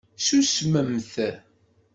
[0.25, 1.13] Tusmemt.